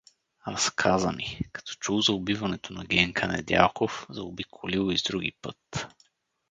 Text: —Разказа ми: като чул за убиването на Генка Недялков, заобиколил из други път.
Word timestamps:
—Разказа 0.53 1.11
ми: 1.11 1.39
като 1.51 1.75
чул 1.75 2.01
за 2.01 2.11
убиването 2.11 2.73
на 2.73 2.85
Генка 2.85 3.27
Недялков, 3.27 4.07
заобиколил 4.09 4.91
из 4.91 5.03
други 5.03 5.31
път. 5.41 5.87